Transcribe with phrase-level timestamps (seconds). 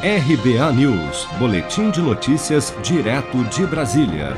[0.00, 4.36] RBA News, Boletim de Notícias, direto de Brasília.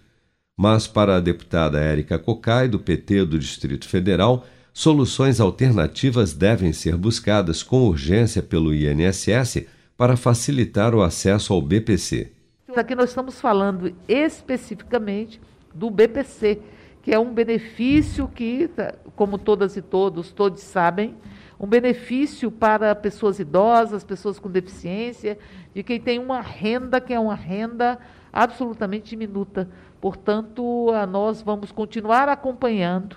[0.58, 6.98] Mas, para a deputada Érica Cocai, do PT do Distrito Federal, soluções alternativas devem ser
[6.98, 9.66] buscadas com urgência pelo INSS
[9.98, 12.35] para facilitar o acesso ao BPC.
[12.76, 15.40] Aqui nós estamos falando especificamente
[15.74, 16.60] do BPC,
[17.02, 21.16] que é um benefício que, tá, como todas e todos, todos sabem,
[21.58, 25.38] um benefício para pessoas idosas, pessoas com deficiência,
[25.74, 27.98] de quem tem uma renda que é uma renda
[28.34, 29.70] absolutamente diminuta.
[30.02, 33.16] Portanto, nós vamos continuar acompanhando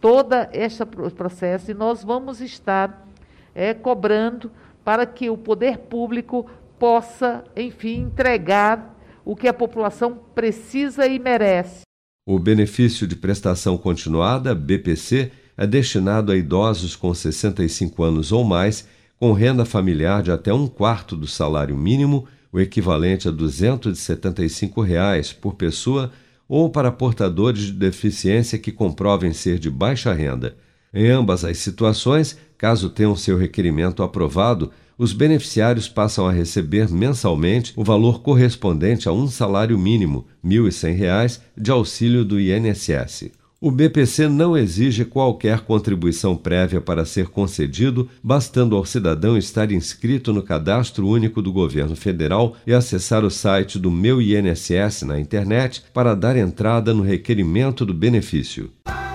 [0.00, 0.84] todo este
[1.16, 3.08] processo e nós vamos estar
[3.52, 4.52] é, cobrando
[4.84, 6.46] para que o poder público
[6.78, 8.93] possa, enfim, entregar
[9.24, 11.82] o que a população precisa e merece.
[12.26, 18.88] O benefício de prestação continuada, BPC, é destinado a idosos com 65 anos ou mais,
[19.18, 25.32] com renda familiar de até um quarto do salário mínimo, o equivalente a 275 reais
[25.32, 26.12] por pessoa,
[26.48, 30.56] ou para portadores de deficiência que comprovem ser de baixa renda.
[30.92, 37.72] Em ambas as situações, caso tenham seu requerimento aprovado, os beneficiários passam a receber mensalmente
[37.76, 43.30] o valor correspondente a um salário mínimo, R$ 1.100, de auxílio do INSS.
[43.64, 50.34] O BPC não exige qualquer contribuição prévia para ser concedido, bastando ao cidadão estar inscrito
[50.34, 55.82] no Cadastro Único do Governo Federal e acessar o site do Meu INSS na internet
[55.94, 58.70] para dar entrada no requerimento do benefício.